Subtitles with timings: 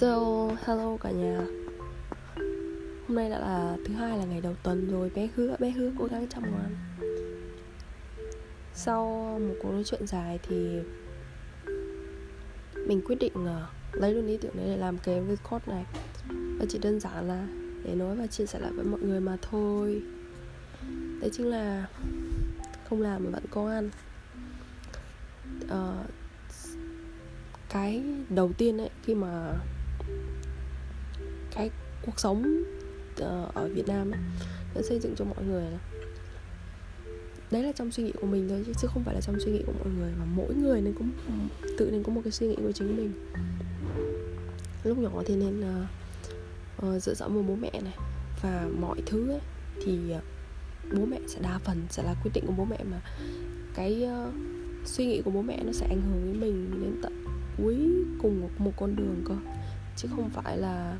[0.00, 1.40] So, hello cả nhà.
[3.08, 5.10] Hôm nay đã là thứ hai là ngày đầu tuần rồi.
[5.14, 6.76] Bé hứa, bé hứa cố gắng chăm ngoan.
[8.74, 9.04] Sau
[9.48, 10.80] một cuộc nói chuyện dài thì
[12.86, 15.84] Mình quyết định uh, lấy luôn ý tưởng đấy để làm cái record này.
[16.58, 17.46] Và chỉ đơn giản là
[17.84, 20.02] để nói và chia sẻ lại với mọi người mà thôi.
[21.20, 21.86] Đấy chính là
[22.88, 23.90] không làm mà vẫn có ăn.
[25.64, 26.06] Uh,
[27.68, 29.54] cái đầu tiên ấy khi mà
[31.54, 31.70] cái
[32.06, 32.62] cuộc sống
[33.16, 34.20] ờ, ở Việt Nam ấy
[34.74, 35.78] đã xây dựng cho mọi người là
[37.50, 39.62] đấy là trong suy nghĩ của mình thôi chứ không phải là trong suy nghĩ
[39.66, 41.10] của mọi người mà mỗi người nên cũng
[41.78, 43.12] tự nên có một cái suy nghĩ của chính mình.
[44.84, 47.96] Lúc nhỏ thì nên uh, uh, dựa dẫm vào bố mẹ này
[48.42, 49.40] và mọi thứ ấy
[49.84, 50.22] thì uh,
[50.98, 53.00] bố mẹ sẽ đa phần sẽ là quyết định của bố mẹ mà.
[53.74, 54.34] Cái uh,
[54.84, 57.24] suy nghĩ của bố mẹ nó sẽ ảnh hưởng đến mình đến tận
[57.56, 57.76] cuối
[58.22, 59.34] cùng một con đường cơ
[60.02, 60.96] chứ không phải là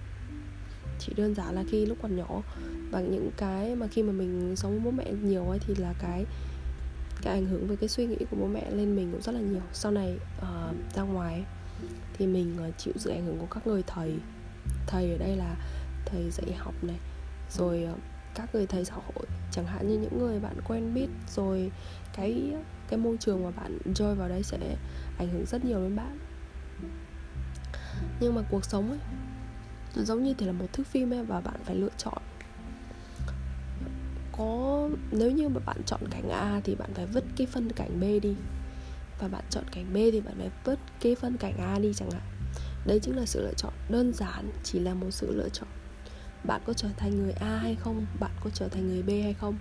[0.98, 2.42] chỉ đơn giản là khi lúc còn nhỏ.
[2.90, 5.94] Và những cái mà khi mà mình sống với bố mẹ nhiều ấy thì là
[5.98, 6.24] cái
[7.22, 9.40] cái ảnh hưởng về cái suy nghĩ của bố mẹ lên mình cũng rất là
[9.40, 9.62] nhiều.
[9.72, 11.44] Sau này uh, ra ngoài
[12.18, 14.14] thì mình ờ, chịu sự ảnh hưởng của các người thầy.
[14.86, 15.56] Thầy ở đây là
[16.06, 16.98] thầy dạy học này
[17.50, 17.98] rồi uh,
[18.34, 19.26] các người thầy xã hội.
[19.52, 21.72] Chẳng hạn như những người bạn quen biết rồi
[22.16, 22.52] cái
[22.88, 24.58] cái môi trường mà bạn rơi vào đấy sẽ
[25.18, 26.18] ảnh hưởng rất nhiều đến bạn
[28.20, 28.98] nhưng mà cuộc sống ấy,
[29.96, 32.22] nó giống như thể là một thước phim ấy và bạn phải lựa chọn.
[34.32, 38.00] Có, nếu như mà bạn chọn cảnh A thì bạn phải vứt cái phân cảnh
[38.00, 38.34] B đi.
[39.20, 42.10] Và bạn chọn cảnh B thì bạn phải vứt cái phân cảnh A đi chẳng
[42.10, 42.22] hạn.
[42.86, 45.68] Đấy chính là sự lựa chọn đơn giản, chỉ là một sự lựa chọn.
[46.44, 48.06] Bạn có trở thành người A hay không?
[48.20, 49.58] Bạn có trở thành người B hay không?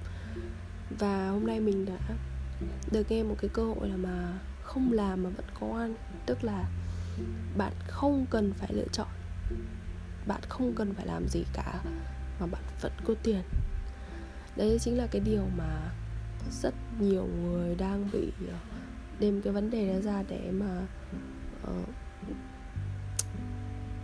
[1.00, 1.98] Và hôm nay mình đã
[2.92, 6.44] được nghe một cái cơ hội là mà không làm mà vẫn có ăn tức
[6.44, 6.70] là
[7.58, 9.08] bạn không cần phải lựa chọn.
[10.28, 11.82] Bạn không cần phải làm gì cả
[12.40, 13.42] mà bạn vẫn có tiền.
[14.56, 15.92] Đấy chính là cái điều mà
[16.52, 18.58] rất nhiều người đang bị ờ,
[19.20, 20.82] đem cái vấn đề đó ra để mà
[21.64, 21.90] uh,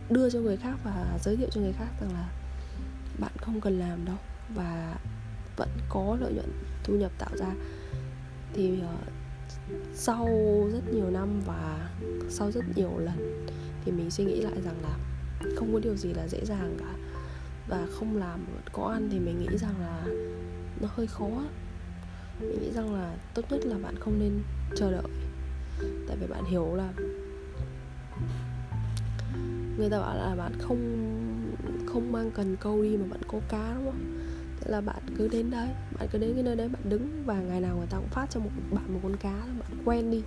[0.10, 2.30] đưa cho người khác và giới thiệu cho người khác rằng là
[3.20, 4.18] bạn không cần làm đâu
[4.56, 4.98] và
[5.58, 6.52] vẫn có lợi nhuận
[6.84, 7.54] thu nhập tạo ra.
[8.54, 9.00] Thì uh,
[9.94, 10.28] sau
[10.74, 11.90] rất nhiều năm và
[12.30, 13.46] sau rất nhiều lần
[13.86, 14.98] thì mình suy nghĩ lại rằng là
[15.56, 16.94] không có điều gì là dễ dàng cả.
[17.68, 20.06] Và không làm có ăn thì mình nghĩ rằng là
[20.82, 21.30] nó hơi khó.
[22.40, 24.32] Mình nghĩ rằng là tốt nhất là bạn không nên
[24.76, 25.12] chờ đợi.
[26.08, 26.94] Tại vì bạn hiểu là
[29.78, 31.12] người ta bảo là bạn không
[31.86, 34.20] không mang cần câu đi mà bạn có cá, đúng không?
[34.66, 37.62] Là bạn cứ đến đấy bạn cứ đến cái nơi đấy bạn đứng và ngày
[37.62, 40.22] nào người ta cũng phát cho một bạn một con cá bạn quen đi.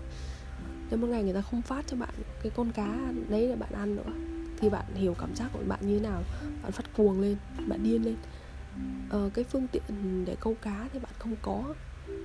[0.91, 3.73] Nếu một ngày người ta không phát cho bạn cái con cá đấy để bạn
[3.73, 4.13] ăn nữa
[4.61, 6.23] thì bạn hiểu cảm giác của bạn như thế nào
[6.63, 8.15] bạn phát cuồng lên bạn điên lên.
[9.11, 9.83] Ờ, cái phương tiện
[10.25, 11.75] để câu cá thì bạn không có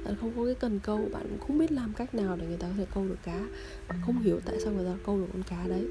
[0.05, 2.57] bạn không có cái cần câu bạn cũng không biết làm cách nào để người
[2.57, 3.39] ta có thể câu được cá.
[3.87, 5.87] Bạn không hiểu tại sao người ta câu được con cá đấy.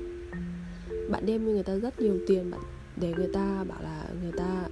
[1.10, 2.60] Bạn đem cho người ta rất nhiều tiền bạn
[2.96, 4.68] để người ta bảo là người ta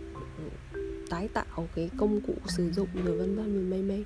[0.72, 0.79] ừ,
[1.10, 4.04] tái tạo cái công cụ sử dụng rồi vân vân rồi mây mây.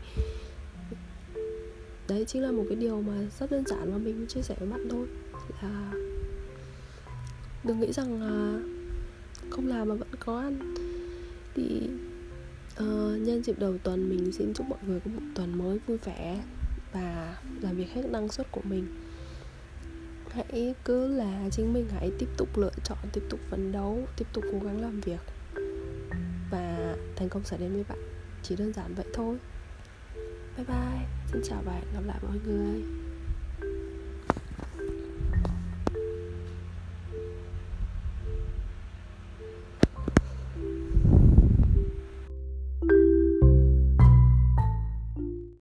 [2.08, 4.68] Đấy chính là một cái điều mà rất đơn giản mà mình chia sẻ với
[4.68, 5.06] bạn thôi
[5.62, 5.92] là
[7.64, 8.60] đừng nghĩ rằng là
[9.50, 10.74] không làm mà vẫn có ăn.
[11.54, 11.88] Thì
[12.80, 15.98] uh, nhân dịp đầu tuần mình xin chúc mọi người có một tuần mới vui
[16.04, 16.42] vẻ
[16.92, 18.86] và làm việc hết năng suất của mình.
[20.30, 24.26] Hãy cứ là chính mình hãy tiếp tục lựa chọn tiếp tục phấn đấu tiếp
[24.32, 25.20] tục cố gắng làm việc
[26.50, 27.98] và thành công sẽ đến với bạn.
[28.42, 29.36] Chỉ đơn giản vậy thôi.
[30.56, 31.06] Bye bye.
[31.32, 32.82] Xin chào và hẹn gặp lại mọi người.